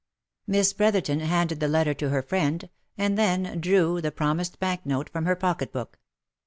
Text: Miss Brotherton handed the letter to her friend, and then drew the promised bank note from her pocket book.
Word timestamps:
Miss 0.47 0.73
Brotherton 0.73 1.19
handed 1.19 1.59
the 1.59 1.67
letter 1.67 1.93
to 1.93 2.09
her 2.09 2.23
friend, 2.23 2.71
and 2.97 3.19
then 3.19 3.59
drew 3.61 4.01
the 4.01 4.11
promised 4.11 4.57
bank 4.59 4.83
note 4.83 5.09
from 5.11 5.25
her 5.27 5.35
pocket 5.35 5.71
book. 5.71 5.99